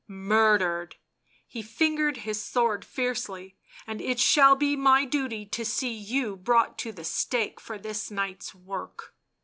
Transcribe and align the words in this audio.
"Murdered!" 0.07 0.95
He 1.47 1.61
fingered 1.61 2.17
his 2.25 2.41
sword 2.41 2.83
fiercely." 2.83 3.59
And 3.85 4.01
it 4.01 4.19
shall 4.19 4.55
be 4.55 4.75
my 4.75 5.05
duty 5.05 5.45
to 5.45 5.63
see 5.63 5.93
you 5.93 6.35
brought 6.37 6.79
to 6.79 6.91
the 6.91 7.03
stake 7.03 7.59
for 7.59 7.77
this 7.77 8.09
night's 8.09 8.55
work." 8.55 9.13